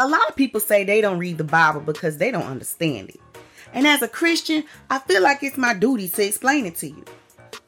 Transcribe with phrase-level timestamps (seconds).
[0.00, 3.20] A lot of people say they don't read the Bible because they don't understand it.
[3.72, 7.04] And as a Christian, I feel like it's my duty to explain it to you.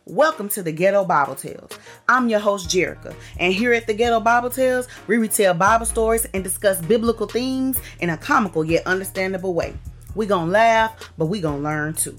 [0.04, 1.72] Welcome to the Ghetto Bible Tales.
[2.08, 6.24] I'm your host, Jerica, and here at the Ghetto Bible Tales, we retell Bible stories
[6.32, 9.74] and discuss biblical themes in a comical yet understandable way.
[10.14, 12.16] We gonna laugh, but we gonna learn too.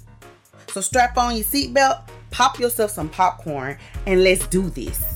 [0.67, 2.01] So strap on your seatbelt,
[2.31, 5.10] pop yourself some popcorn, and let's do this.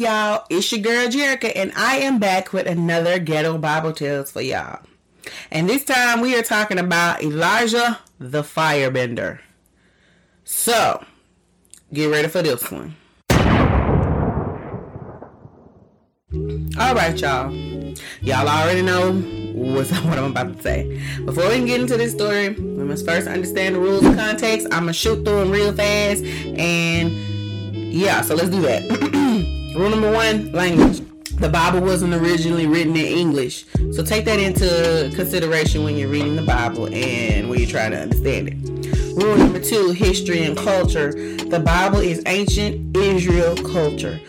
[0.00, 0.46] Y'all?
[0.48, 4.80] It's your girl Jerica, and I am back with another Ghetto Bible Tales for y'all.
[5.50, 9.40] And this time we are talking about Elijah the Firebender.
[10.44, 11.04] So,
[11.92, 12.96] get ready for this one.
[16.78, 17.52] All right, y'all.
[18.22, 19.12] Y'all already know
[19.52, 21.00] what's, what I'm about to say.
[21.24, 24.66] Before we can get into this story, we must first understand the rules and context.
[24.72, 27.12] I'm gonna shoot through them real fast, and
[27.92, 29.56] yeah, so let's do that.
[29.74, 31.00] Rule number one: language.
[31.38, 36.36] The Bible wasn't originally written in English, so take that into consideration when you're reading
[36.36, 38.56] the Bible and when you're trying to understand it.
[39.16, 41.12] Rule number two: history and culture.
[41.12, 44.20] The Bible is ancient Israel culture.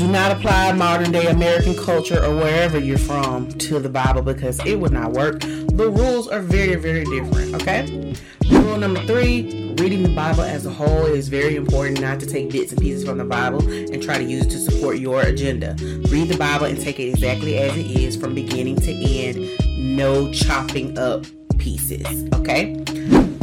[0.00, 4.58] Do not apply modern day American culture or wherever you're from to the Bible because
[4.64, 5.40] it would not work.
[5.40, 8.14] The rules are very, very different, okay?
[8.50, 12.50] Rule number three reading the Bible as a whole is very important not to take
[12.50, 15.76] bits and pieces from the Bible and try to use it to support your agenda.
[16.08, 20.32] Read the Bible and take it exactly as it is from beginning to end, no
[20.32, 21.26] chopping up
[21.58, 22.82] pieces, okay?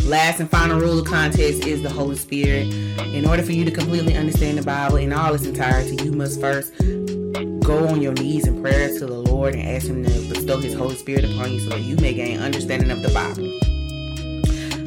[0.08, 2.74] Last and final rule of contest is the Holy Spirit.
[3.14, 6.40] In order for you to completely understand the Bible in all its entirety, you must
[6.40, 6.74] first
[7.60, 10.74] go on your knees in prayer to the Lord and ask Him to bestow His
[10.74, 13.44] Holy Spirit upon you so that you may gain understanding of the Bible.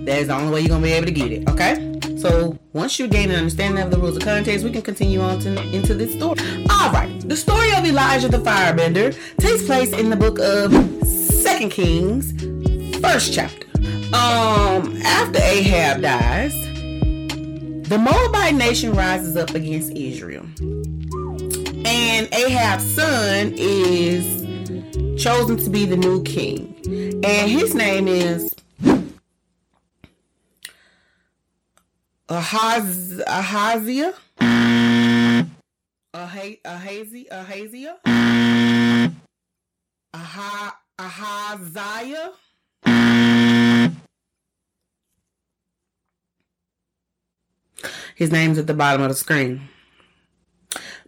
[0.07, 1.99] That is the only way you're gonna be able to get it, okay?
[2.17, 5.39] So once you gain an understanding of the rules of context, we can continue on
[5.41, 6.41] to, into this story.
[6.71, 10.73] All right, the story of Elijah the Firebender takes place in the book of
[11.07, 12.33] Second Kings,
[13.03, 13.70] first chapter.
[14.13, 16.53] Um, after Ahab dies,
[17.89, 20.45] the Moabite nation rises up against Israel,
[21.87, 24.25] and Ahab's son is
[25.23, 26.75] chosen to be the new king,
[27.25, 28.53] and his name is
[32.29, 34.15] Ahaz, Ahaziah.
[36.13, 37.95] Aha, Ahazi, Ahazia.
[40.13, 42.33] Aha, Ahaziah.
[48.21, 49.63] His name's at the bottom of the screen.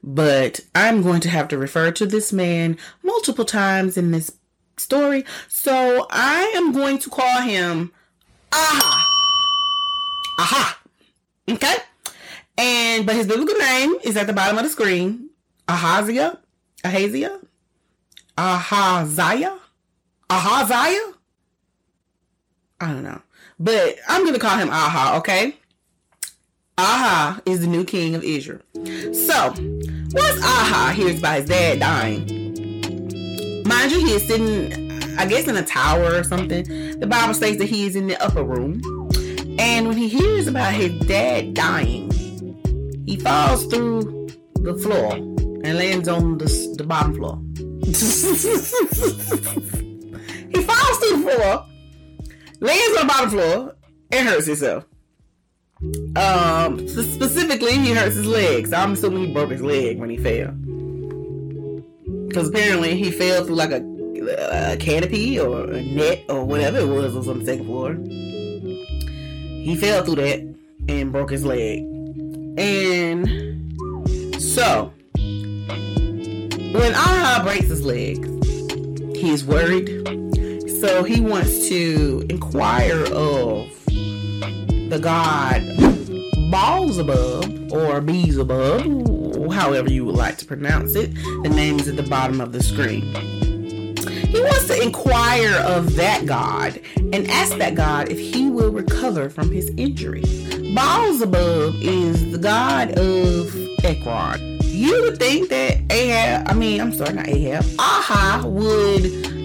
[0.02, 4.32] But I'm going to have to refer to this man multiple times in this
[4.78, 5.26] story.
[5.46, 7.92] So I am going to call him
[8.50, 9.06] Aha.
[10.38, 10.80] Aha.
[11.50, 11.76] Okay?
[12.56, 15.28] And but his biblical name is at the bottom of the screen.
[15.68, 16.38] Ahaziah.
[16.82, 17.40] Ahaziah.
[18.38, 19.58] Ahaziah.
[20.30, 21.12] Ahaziah.
[22.80, 23.20] I don't know.
[23.60, 25.58] But I'm gonna call him Aha, okay?
[26.78, 28.60] Aha is the new king of Israel.
[28.74, 29.50] So,
[30.14, 32.24] once Aha hears about his dad dying,
[33.66, 36.64] mind you, he is sitting, I guess, in a tower or something.
[36.98, 38.80] The Bible states that he is in the upper room.
[39.58, 42.10] And when he hears about his dad dying,
[43.06, 47.38] he falls through the floor and lands on the, the bottom floor.
[47.84, 47.92] he
[50.62, 51.66] falls through the floor,
[52.60, 53.76] lands on the bottom floor,
[54.10, 54.86] and hurts himself.
[56.16, 58.66] Um, specifically, he hurts his leg.
[58.66, 60.52] So I'm assuming he broke his leg when he fell.
[62.28, 66.86] Because apparently he fell through like a, a canopy or a net or whatever it
[66.86, 67.94] was on the second floor.
[69.62, 70.40] He fell through that
[70.88, 71.80] and broke his leg.
[72.58, 73.72] And
[74.40, 78.26] so, when Aha breaks his leg,
[79.16, 79.88] he's worried.
[80.80, 85.62] So he wants to inquire of the god
[86.92, 91.14] Baalzebub or Beelzebub, however you would like to pronounce it.
[91.42, 93.02] The name is at the bottom of the screen.
[94.26, 99.30] He wants to inquire of that god and ask that god if he will recover
[99.30, 100.22] from his injury.
[100.22, 103.54] Baalzebub is the god of
[103.84, 104.58] Ekron.
[104.62, 109.04] You would think that Ahab, I mean, I'm sorry, not Ahab, Aha would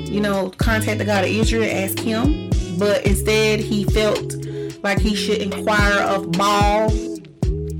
[0.09, 4.35] you know, contact the God of Israel and ask him, but instead he felt
[4.83, 6.89] like he should inquire of Baal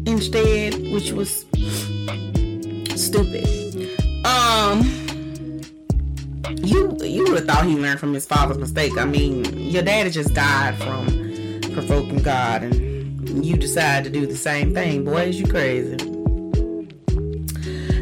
[0.08, 1.46] instead, which was
[2.96, 3.46] stupid.
[4.26, 4.82] Um,
[6.64, 8.98] you you would have thought he learned from his father's mistake.
[8.98, 11.06] I mean, your daddy just died from
[11.74, 15.06] provoking God, and you decide to do the same thing.
[15.06, 15.98] Boys, you crazy.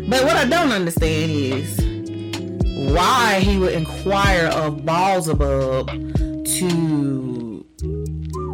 [0.07, 1.85] But what I don't understand is
[2.93, 7.34] why he would inquire of Beelzebub to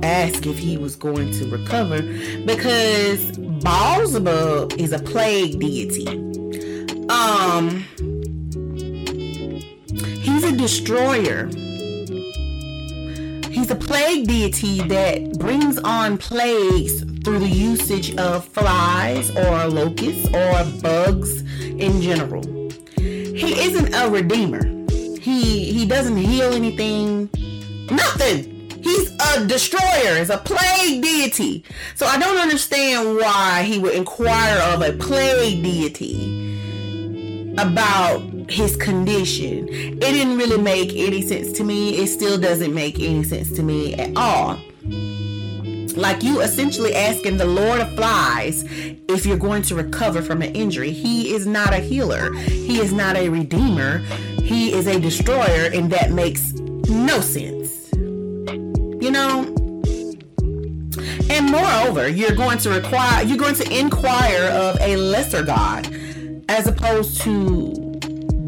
[0.03, 2.01] ask if he was going to recover
[2.45, 6.07] because Beelzebub is a plague deity.
[7.09, 7.85] Um,
[10.21, 11.47] he's a destroyer.
[13.51, 20.27] He's a plague deity that brings on plagues through the usage of flies or locusts
[20.27, 22.43] or bugs in general.
[22.97, 24.65] He isn't a redeemer.
[25.19, 27.29] He he doesn't heal anything.
[27.91, 28.50] Nothing.
[28.91, 30.17] He's a destroyer.
[30.17, 31.63] He's a plague deity.
[31.95, 36.49] So I don't understand why he would inquire of a plague deity
[37.57, 39.67] about his condition.
[39.69, 41.97] It didn't really make any sense to me.
[41.97, 44.59] It still doesn't make any sense to me at all.
[45.95, 48.63] Like you essentially asking the Lord of Flies
[49.09, 50.91] if you're going to recover from an injury.
[50.91, 53.99] He is not a healer, he is not a redeemer,
[54.41, 57.60] he is a destroyer, and that makes no sense.
[59.01, 59.43] You know?
[61.29, 65.87] And moreover, you're going to require you're going to inquire of a lesser God
[66.49, 67.73] as opposed to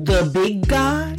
[0.03, 1.17] the big God.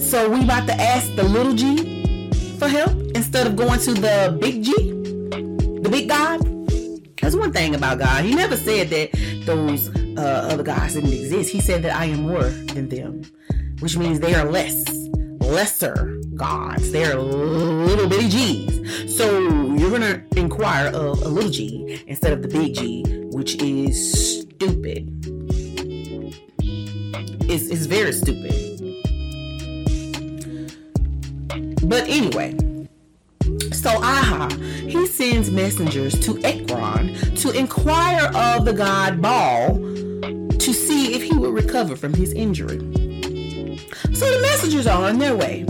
[0.00, 4.36] So we about to ask the little G for help instead of going to the
[4.40, 4.72] big G
[5.82, 6.40] the big God.
[7.20, 8.24] That's one thing about God.
[8.24, 9.10] He never said that
[9.44, 11.50] those uh, other gods didn't exist.
[11.50, 13.22] He said that I am more than them,
[13.80, 14.84] which means they are less,
[15.50, 16.92] lesser gods.
[16.92, 19.16] They're little bitty G's.
[19.16, 19.40] So
[19.74, 23.02] you're gonna inquire of a little G instead of the big G,
[23.32, 25.08] which is stupid.
[27.50, 28.54] It's, it's very stupid.
[31.82, 32.56] But anyway.
[33.72, 34.48] So Aha,
[34.86, 41.34] he sends messengers to Ekron to inquire of the god Baal to see if he
[41.34, 43.09] would recover from his injury.
[44.20, 45.64] So the messengers are on their way.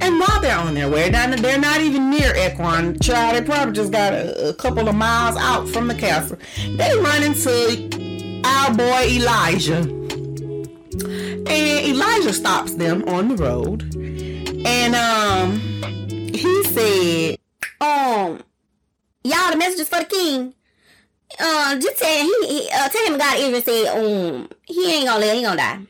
[0.00, 3.00] And while they're on their way, they're not even near Ekron.
[3.00, 6.38] Child, they probably just got a, a couple of miles out from the castle.
[6.76, 9.80] They run into our boy Elijah.
[9.80, 13.82] And Elijah stops them on the road.
[14.64, 15.58] And um
[16.32, 17.38] he said,
[17.80, 18.40] um,
[19.24, 20.54] y'all the messages for the king.
[21.40, 25.18] Uh, just tell he, he uh, tell him God even said, um, he ain't gonna
[25.18, 25.80] live, he gonna die.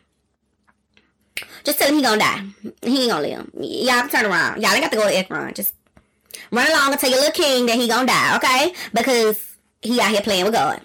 [1.68, 2.40] Just tell him he gonna die.
[2.80, 3.50] He ain't gonna live.
[3.60, 4.62] Y'all turn around.
[4.62, 5.52] Y'all ain't got to go to Ekron.
[5.52, 5.74] Just
[6.50, 8.72] run along and tell your little king that he gonna die, okay?
[8.94, 10.80] Because he out here playing with God.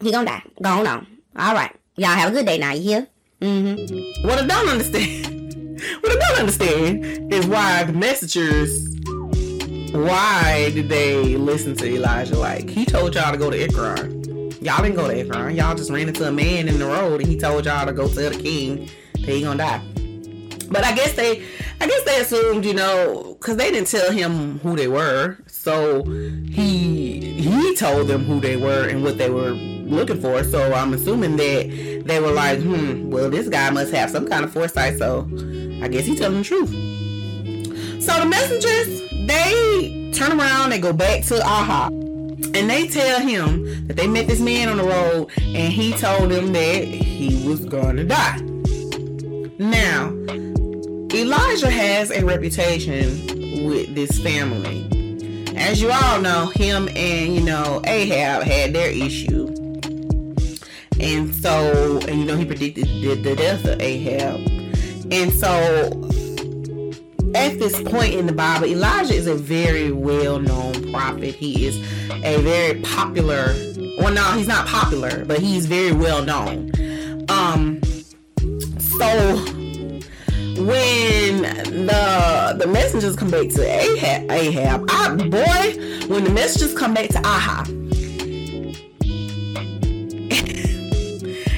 [0.00, 0.44] He gonna die.
[0.62, 1.08] Go on.
[1.34, 1.74] All right.
[1.96, 2.72] Y'all have a good day now.
[2.72, 3.06] You hear?
[3.40, 4.28] Mm-hmm.
[4.28, 8.92] What I don't understand, what I don't understand is why the messengers
[9.90, 12.38] why did they listen to Elijah?
[12.38, 14.22] Like he told y'all to go to Ekron.
[14.62, 15.56] Y'all didn't go to Ekron.
[15.56, 18.06] Y'all just ran into a man in the road and he told y'all to go
[18.06, 20.01] tell the king that he gonna die.
[20.72, 21.44] But I guess they,
[21.80, 26.02] I guess they assumed, you know, because they didn't tell him who they were, so
[26.04, 30.42] he he told them who they were and what they were looking for.
[30.44, 34.44] So I'm assuming that they were like, hmm, well, this guy must have some kind
[34.44, 34.98] of foresight.
[34.98, 35.28] So
[35.82, 36.70] I guess he's telling the truth.
[38.02, 43.86] So the messengers they turn around, they go back to Aha, and they tell him
[43.86, 47.64] that they met this man on the road, and he told them that he was
[47.64, 48.40] gonna die.
[49.58, 50.10] Now,
[51.14, 54.88] Elijah has a reputation with this family.
[55.56, 59.48] As you all know, him and you know Ahab had their issue.
[60.98, 64.40] And so, and you know, he predicted the, the death of Ahab.
[65.12, 65.48] And so
[67.34, 71.34] at this point in the Bible, Elijah is a very well known prophet.
[71.34, 71.76] He is
[72.24, 73.54] a very popular,
[73.98, 76.72] well, no, he's not popular, but he's very well known.
[77.28, 77.82] Um,
[78.78, 79.61] so
[80.58, 81.42] when
[81.86, 87.08] the the messengers come back to Ahab, Ahab I, boy, when the messengers come back
[87.10, 87.64] to Aha,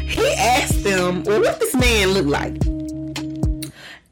[0.06, 2.54] he asked them, well, what this man look like?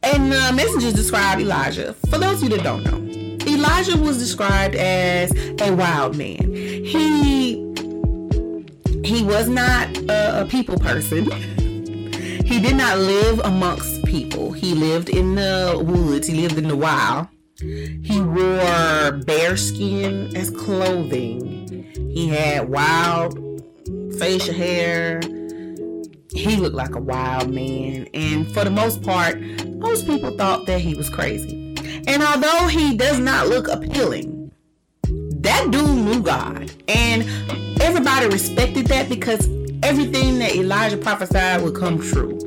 [0.04, 1.94] And the messengers describe Elijah.
[2.10, 2.98] For those of you that don't know,
[3.46, 6.52] Elijah was described as a wild man.
[6.52, 7.54] He
[9.04, 11.30] he was not a, a people person.
[12.44, 14.52] He did not live amongst people.
[14.52, 16.26] He lived in the woods.
[16.26, 17.28] He lived in the wild.
[17.59, 21.66] He wore bear skin as clothing.
[22.12, 23.38] He had wild
[24.19, 25.23] facial hair.
[26.35, 28.07] He looked like a wild man.
[28.12, 31.75] And for the most part, most people thought that he was crazy.
[32.07, 34.52] And although he does not look appealing,
[35.40, 36.71] that dude knew God.
[36.87, 37.23] And
[37.81, 39.49] everybody respected that because
[39.83, 42.38] everything that Elijah prophesied would come true.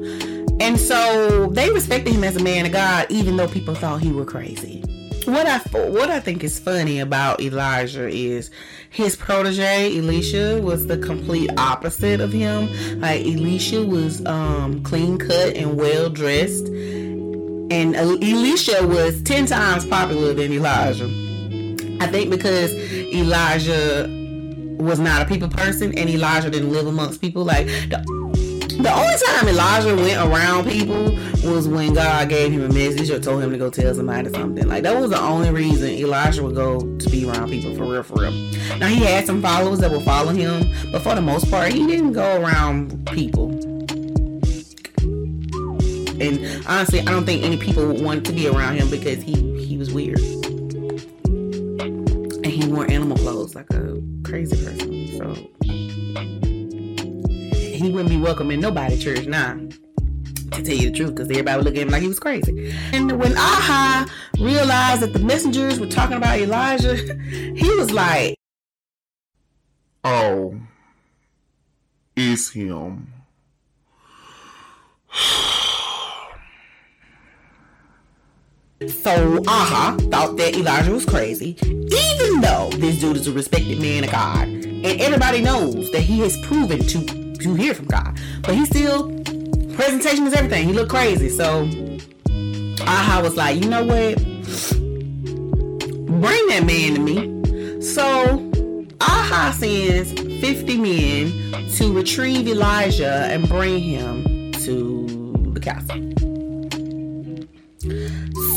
[0.59, 4.11] And so they respected him as a man of God, even though people thought he
[4.11, 4.83] was crazy
[5.25, 5.57] what I
[5.89, 8.51] what I think is funny about Elijah is
[8.89, 12.69] his protege Elisha was the complete opposite of him.
[13.01, 20.33] Like Elisha was um, clean cut and well dressed, and Elisha was ten times popular
[20.33, 21.09] than Elijah.
[22.01, 24.07] I think because Elijah
[24.77, 27.43] was not a people person and Elijah didn't live amongst people.
[27.43, 28.03] Like the,
[28.77, 31.17] the only time Elijah went around people
[31.49, 34.67] was when God gave him a message or told him to go tell somebody something.
[34.67, 38.03] Like that was the only reason Elijah would go to be around people for real,
[38.03, 38.31] for real.
[38.77, 41.87] Now he had some followers that would follow him, but for the most part, he
[41.87, 43.51] didn't go around people.
[46.19, 49.65] And honestly, I don't think any people would want to be around him because he
[49.65, 50.19] he was weird,
[51.29, 55.07] and he wore animal clothes like a crazy person.
[55.17, 56.44] So
[57.85, 59.53] he wouldn't be welcome in nobody church now.
[60.51, 62.73] To tell you the truth, because everybody would look at him like he was crazy.
[62.93, 66.95] And when Aha realized that the messengers were talking about Elijah,
[67.55, 68.35] he was like,
[70.03, 70.59] Oh,
[72.15, 73.11] it's him.
[78.87, 84.03] So Aha thought that Elijah was crazy, even though this dude is a respected man
[84.03, 88.19] of God, and everybody knows that he has proven to you hear from God.
[88.41, 89.11] But he still
[89.75, 90.67] presentation is everything.
[90.67, 91.29] He looked crazy.
[91.29, 91.69] So
[92.81, 94.15] Aha was like, you know what?
[96.21, 97.81] Bring that man to me.
[97.81, 98.51] So
[99.01, 105.05] Aha sends 50 men to retrieve Elijah and bring him to
[105.53, 106.01] the castle.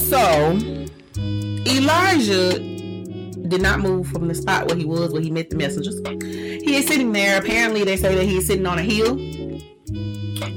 [0.09, 0.59] So
[1.67, 2.78] Elijah
[3.49, 5.99] did not move from the spot where he was where he met the messengers.
[6.23, 7.41] He is sitting there.
[7.41, 9.19] Apparently, they say that he's sitting on a hill.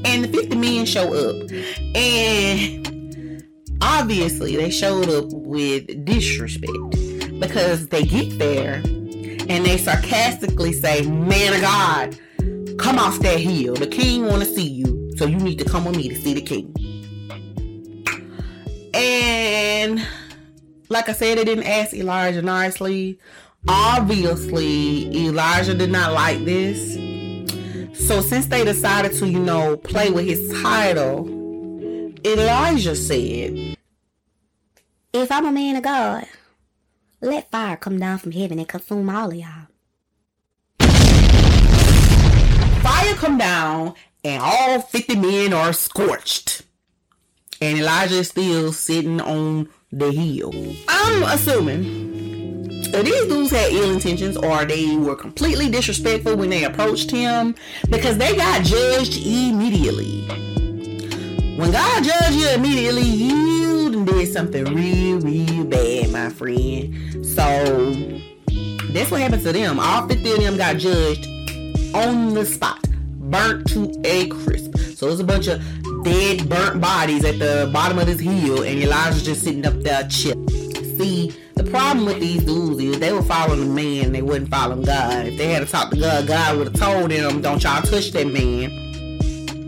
[0.03, 1.49] And the 50 men show up.
[1.95, 3.43] And
[3.81, 8.75] obviously, they showed up with disrespect because they get there
[9.51, 12.19] and they sarcastically say, Man of God,
[12.77, 13.75] come off that hill.
[13.75, 15.11] The king want to see you.
[15.17, 16.73] So you need to come with me to see the king.
[18.93, 20.05] And
[20.91, 23.17] like I said, they didn't ask Elijah nicely.
[23.67, 26.95] Obviously, Elijah did not like this.
[28.07, 31.27] So since they decided to, you know, play with his title,
[32.25, 33.77] Elijah said,
[35.13, 36.25] If I'm a man of God,
[37.21, 39.67] let fire come down from heaven and consume all of y'all.
[42.81, 43.93] Fire come down
[44.25, 46.63] and all 50 men are scorched.
[47.61, 50.53] And Elijah is still sitting on the hill.
[50.87, 52.11] I'm assuming
[52.67, 57.55] these dudes had ill intentions or they were completely disrespectful when they approached him
[57.89, 60.21] because they got judged immediately.
[61.57, 67.25] When God judged you immediately, you did something real, real bad, my friend.
[67.25, 67.43] So
[68.93, 69.79] that's what happened to them.
[69.79, 71.27] All 50 of them got judged
[71.93, 72.81] on the spot,
[73.29, 74.77] burnt to a crisp.
[74.95, 75.61] So it's a bunch of
[76.03, 80.07] dead, burnt bodies at the bottom of this hill, and Elijah's just sitting up there
[80.07, 80.47] chill.
[80.97, 84.81] See, the problem with these dudes is they were following the man, they wouldn't follow
[84.83, 85.27] God.
[85.27, 88.11] If they had to talk to God, God would have told them, "Don't y'all touch
[88.11, 88.69] that man.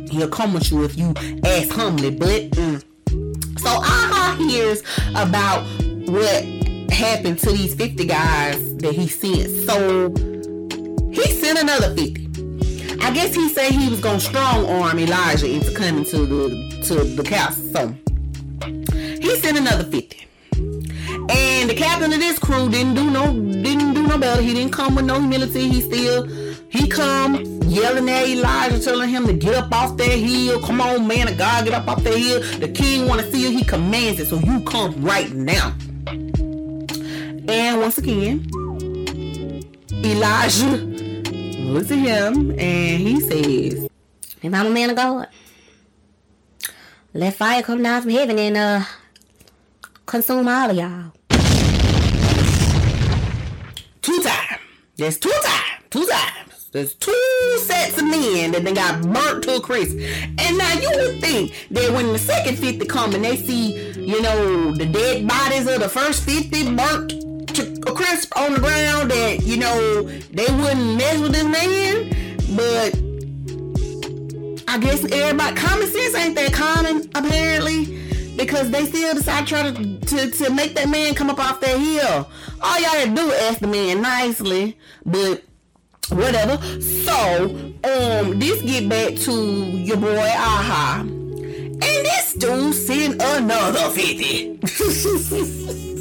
[0.10, 1.13] He'll come with you if you
[1.44, 2.84] ask humbly." But mm.
[3.60, 4.82] so Aha hears
[5.16, 5.63] about
[6.10, 6.44] what
[6.92, 9.50] happened to these 50 guys that he sent.
[9.68, 10.13] So
[11.12, 12.23] he sent another 50.
[13.03, 17.03] I guess he said he was gonna strong arm Elijah into coming to the to
[17.03, 17.65] the castle.
[17.74, 17.93] So
[19.19, 20.25] he sent another 50.
[21.29, 24.41] And the captain of this crew didn't do no didn't do no better.
[24.41, 25.67] He didn't come with no humility.
[25.67, 26.27] He still
[26.69, 30.62] he come yelling at Elijah, telling him to get up off that hill.
[30.62, 32.41] Come on, man of God, get up off that hill.
[32.60, 33.51] The king want to see you.
[33.57, 35.75] He commands it, so you come right now.
[37.50, 38.48] And once again,
[39.91, 40.92] Elijah
[41.63, 43.89] looks at him and he says,
[44.41, 45.27] If I'm a man of God,
[47.13, 48.84] let fire come down from heaven and uh
[50.05, 51.12] consume all of y'all.
[54.01, 54.62] Two times.
[54.96, 55.84] Yes, two times.
[55.89, 56.70] Two times.
[56.72, 59.96] There's two sets of men that they got burnt to a crisp.
[59.96, 64.22] And now you would think that when the second 50 come and they see, you
[64.24, 67.23] know, the dead bodies of the first 50 burnt
[67.92, 72.10] crisp on the ground that, you know, they wouldn't mess with this man.
[72.56, 72.96] But
[74.68, 78.00] I guess everybody common sense ain't that common apparently
[78.36, 81.62] because they still decide to try to, to, to make that man come up off
[81.62, 82.28] that hill.
[82.62, 85.44] All y'all gotta do is ask the man nicely, but
[86.10, 86.60] whatever.
[86.82, 87.46] So,
[87.84, 91.02] um, this get back to your boy Aha.
[91.02, 95.90] And this dude sent another 50.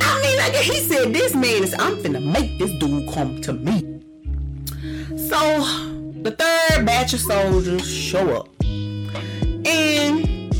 [0.00, 3.52] I mean, like he said, this man is, I'm finna make this dude come to
[3.52, 3.80] me.
[5.16, 5.38] So,
[6.22, 8.48] the third batch of soldiers show up.
[8.62, 10.52] And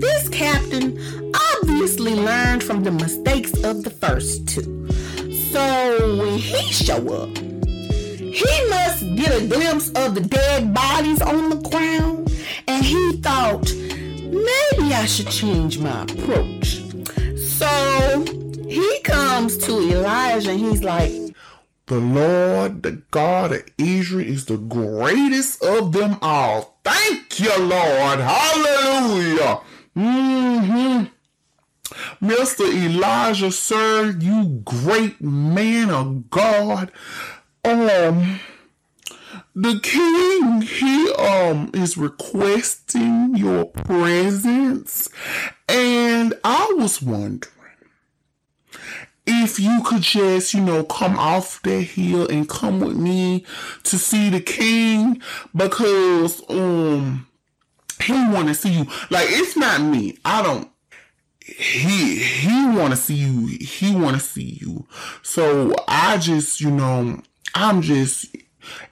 [0.00, 0.98] this captain
[1.54, 4.88] obviously learned from the mistakes of the first two.
[5.52, 7.36] So, when he show up,
[8.36, 12.30] he must get a glimpse of the dead bodies on the ground,
[12.68, 16.82] and he thought, maybe I should change my approach.
[17.38, 21.12] So he comes to Elijah and he's like,
[21.86, 26.78] The Lord, the God of Israel, is the greatest of them all.
[26.84, 28.20] Thank you, Lord.
[28.20, 29.60] Hallelujah.
[29.94, 31.04] hmm
[32.20, 32.64] Mr.
[32.72, 36.90] Elijah, sir, you great man of God.
[37.64, 38.40] Um,
[39.54, 45.08] the king, he um is requesting your presence,
[45.68, 47.52] and I was wondering
[49.26, 53.44] if you could just, you know, come off that hill and come with me
[53.84, 55.20] to see the king
[55.54, 57.26] because um
[58.02, 58.86] he want to see you.
[59.10, 60.18] Like it's not me.
[60.24, 60.70] I don't
[61.40, 63.46] he he want to see you.
[63.46, 64.86] He want to see you.
[65.22, 67.20] So I just, you know,
[67.54, 68.26] I'm just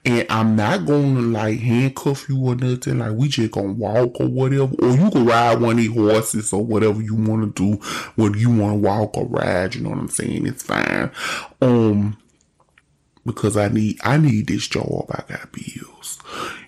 [0.03, 2.99] and I'm not gonna like handcuff you or nothing.
[2.99, 6.53] Like we just gonna walk or whatever, or you can ride one of these horses
[6.53, 7.77] or whatever you want to do.
[8.15, 10.45] Whether you want to walk or ride, you know what I'm saying?
[10.45, 11.11] It's fine.
[11.61, 12.17] Um,
[13.25, 15.05] because I need I need this job.
[15.09, 16.19] I got bills,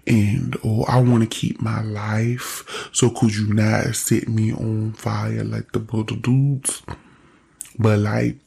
[0.06, 2.90] and oh, I want to keep my life.
[2.92, 6.82] So could you not set me on fire like the other dudes?
[7.78, 8.38] But like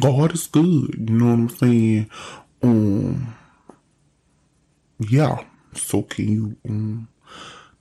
[0.00, 0.94] God is good.
[0.96, 2.10] You know what I'm saying?
[2.62, 3.34] Um
[4.98, 5.44] yeah.
[5.74, 7.08] So can you um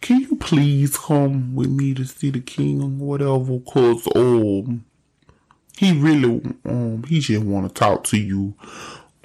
[0.01, 3.59] can you please come with me to see the king or whatever?
[3.59, 4.85] Cause um
[5.77, 8.53] he really um he just wanna talk to you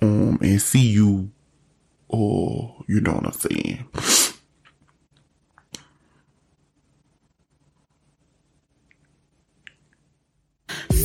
[0.00, 1.30] um and see you
[2.08, 3.86] or you know what I'm saying.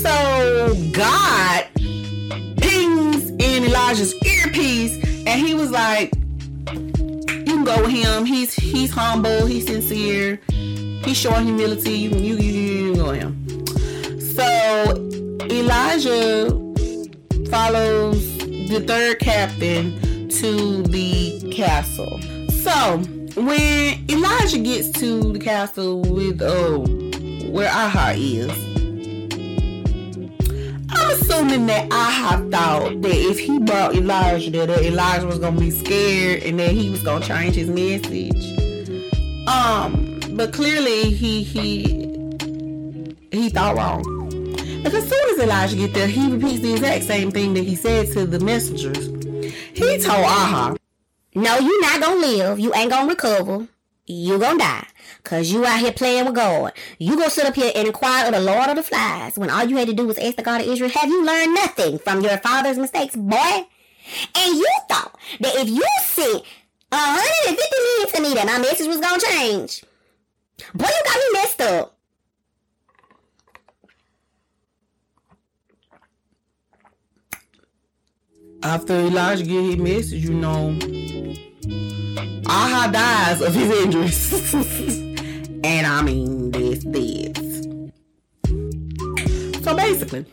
[0.08, 1.68] So God
[2.58, 4.96] pings in Elijah's earpiece,
[5.26, 6.17] and he was like, "You can
[7.68, 8.26] go with him.
[8.26, 9.46] He's he's humble.
[9.46, 10.40] He's sincere.
[10.50, 11.92] He's showing humility.
[11.92, 13.34] You you you, you, you go with him."
[14.38, 14.48] So
[15.52, 16.50] Elijah
[17.50, 18.38] follows
[18.72, 22.20] the third captain to the castle.
[22.64, 23.00] So
[23.36, 26.86] when Elijah gets to the castle with oh
[27.52, 28.67] where Aha is.
[31.38, 36.42] Assuming that Aha thought that if he brought Elijah that Elijah was gonna be scared
[36.42, 38.58] and that he was gonna change his message.
[39.48, 41.84] Um, but clearly he he
[43.32, 44.02] he thought wrong.
[44.82, 47.76] Because as soon as Elijah get there, he repeats the exact same thing that he
[47.76, 49.06] said to the messengers.
[49.76, 50.76] He told Aha,
[51.36, 52.60] No, you not gonna live.
[52.60, 53.68] You ain't gonna recover.
[54.08, 54.88] You gonna die.
[55.24, 56.74] Cause you out here playing with God.
[56.98, 59.66] You go sit up here and inquire of the Lord of the Flies when all
[59.66, 62.22] you had to do was ask the God of Israel, have you learned nothing from
[62.22, 63.68] your father's mistakes, boy?
[64.36, 66.44] And you thought that if you sent
[66.90, 69.84] 150 million to me that my message was gonna change.
[70.74, 71.98] Boy, you got me messed up.
[78.64, 80.78] after Elijah get his message, you know,
[82.50, 84.54] Aha dies of his injuries.
[85.64, 87.64] and I mean this this.
[89.64, 90.26] So basically,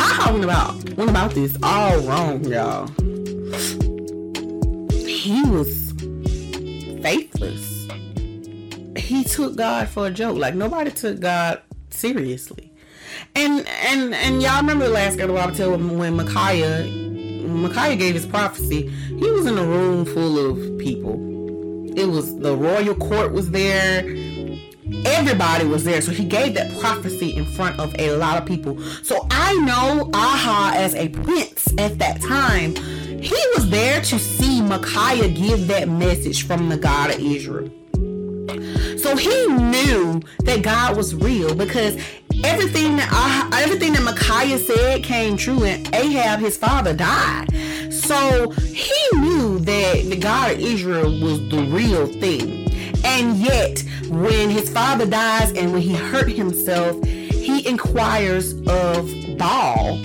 [0.00, 2.88] Aha went about went about this all wrong, y'all.
[5.06, 5.92] He was
[7.02, 7.88] faithless.
[8.96, 10.36] He took God for a joke.
[10.38, 12.72] Like nobody took God seriously.
[13.36, 17.03] And and and y'all remember the last guy I tell when Micaiah
[17.64, 21.14] Micaiah gave his prophecy, he was in a room full of people.
[21.96, 24.00] It was the royal court was there.
[25.06, 26.02] Everybody was there.
[26.02, 28.78] So he gave that prophecy in front of a lot of people.
[29.02, 32.76] So I know Aha as a prince at that time.
[32.76, 37.70] he was there to see Micaiah give that message from the God of Israel.
[38.98, 41.96] So he knew that God was real because
[42.42, 47.46] everything that uh, everything that Micaiah said came true, and Ahab, his father, died.
[47.92, 52.64] So he knew that the God of Israel was the real thing.
[53.04, 59.98] And yet, when his father dies and when he hurt himself, he inquires of Baal,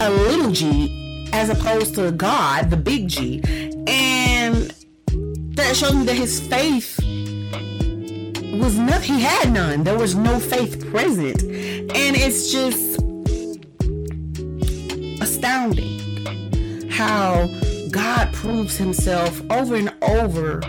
[0.00, 3.40] a little g, as opposed to God, the big G.
[3.86, 4.74] And
[5.56, 6.98] that shows me that his faith
[8.64, 9.16] was nothing.
[9.16, 9.84] He had none.
[9.84, 11.42] There was no faith present.
[11.42, 12.98] And it's just
[15.20, 17.46] astounding how
[17.90, 20.62] God proves himself over and over,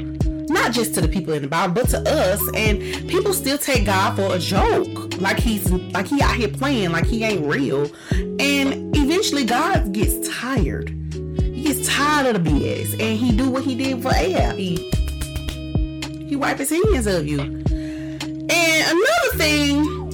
[0.49, 2.41] not just to the people in the Bible, but to us.
[2.53, 5.21] And people still take God for a joke.
[5.21, 7.89] Like he's like he out here playing, like he ain't real.
[8.11, 10.89] And eventually God gets tired.
[11.39, 12.91] He gets tired of the BS.
[12.91, 14.57] And he do what he did for Ahab.
[14.57, 14.91] He
[16.27, 17.64] he wipe his hands of you.
[18.67, 20.05] And another thing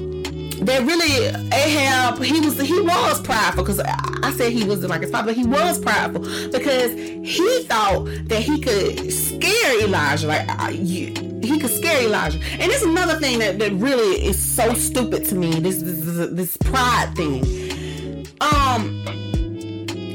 [0.66, 5.10] that really Ahab he was he was prideful because I said he was like his
[5.10, 10.70] father, but he was prideful because he thought that he could scare Elijah like uh,
[10.70, 12.40] you, he could scare Elijah.
[12.52, 15.60] And this is another thing that, that really is so stupid to me.
[15.60, 18.28] This this, this pride thing.
[18.42, 19.04] Um,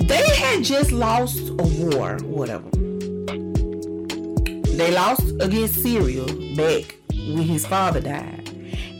[0.06, 2.68] they had just lost a war, whatever.
[4.76, 6.95] They lost against Syria back
[7.26, 8.48] when his father died.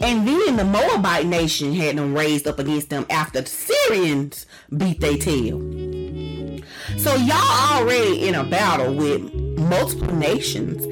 [0.01, 5.01] And then the Moabite nation had them raised up against them after the Syrians beat
[5.01, 5.59] their tail.
[6.99, 10.85] So y'all already in a battle with multiple nations.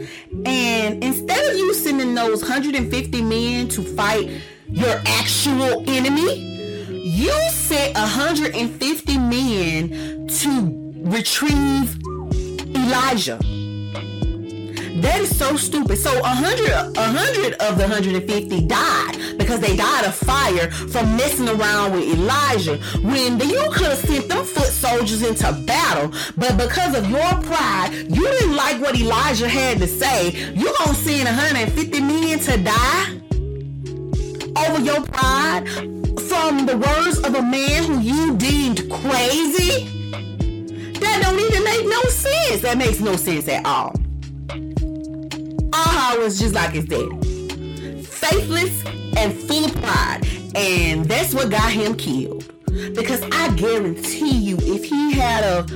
[0.46, 4.30] And instead of you sending those 150 men to fight
[4.68, 6.52] your actual enemy,
[6.88, 12.00] you sent 150 men to retrieve
[12.74, 13.38] Elijah.
[15.04, 15.98] That is so stupid.
[15.98, 21.14] So a hundred, a hundred of the 150 died because they died of fire from
[21.14, 22.78] messing around with Elijah.
[23.02, 27.90] When you could have sent them foot soldiers into battle, but because of your pride,
[28.08, 30.30] you didn't like what Elijah had to say.
[30.54, 33.20] You gonna send 150 men to die
[34.56, 35.68] over your pride
[36.30, 39.84] from the words of a man who you deemed crazy?
[41.00, 42.62] That don't even make no sense.
[42.62, 43.94] That makes no sense at all.
[46.12, 48.02] Was just like his daddy.
[48.02, 48.84] Faithless
[49.16, 50.20] and full of pride.
[50.54, 52.50] And that's what got him killed.
[52.94, 55.66] Because I guarantee you, if he had a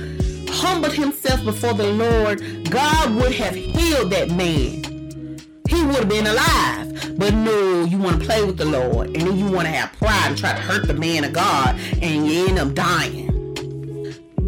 [0.49, 5.37] humbled himself before the Lord, God would have healed that man.
[5.67, 7.17] He would have been alive.
[7.19, 9.07] But no, you want to play with the Lord.
[9.07, 11.77] And then you want to have pride and try to hurt the man of God.
[12.01, 13.27] And you end up dying.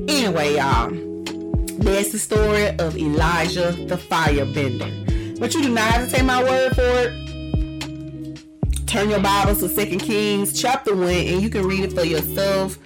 [0.08, 0.90] Anyway, y'all.
[1.80, 5.01] That's the story of Elijah the firebender.
[5.42, 8.38] But you do not have to take my word for it.
[8.86, 12.78] Turn your Bibles to Second Kings chapter 1 and you can read it for yourself.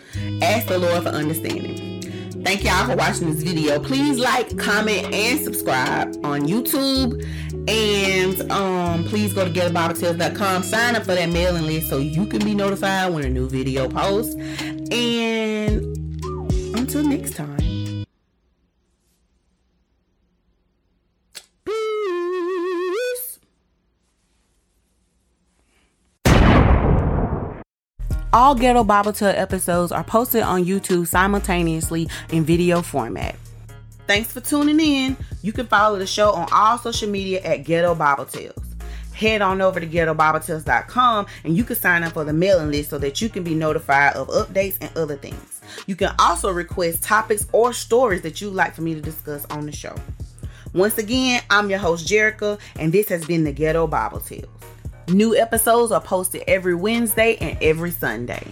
[0.42, 2.02] Ask the Lord for understanding.
[2.46, 3.78] Thank y'all for watching this video.
[3.78, 7.22] Please like, comment, and subscribe on YouTube.
[7.68, 10.64] And um, please go to ghettobibletales.com.
[10.64, 13.90] Sign up for that mailing list so you can be notified when a new video
[13.90, 14.34] posts.
[14.94, 15.82] And
[16.74, 17.65] until next time.
[28.36, 33.38] All Ghetto Bible Tale episodes are posted on YouTube simultaneously in video format.
[34.08, 35.16] Thanks for tuning in.
[35.42, 38.62] You can follow the show on all social media at Ghetto Bible Tales.
[39.14, 42.98] Head on over to ghettobibletales.com and you can sign up for the mailing list so
[42.98, 45.62] that you can be notified of updates and other things.
[45.88, 49.66] You can also request topics or stories that you'd like for me to discuss on
[49.66, 49.96] the show.
[50.74, 54.50] Once again, I'm your host, Jerica, and this has been the Ghetto Bible Tales.
[55.10, 58.44] New episodes are posted every Wednesday and every Sunday.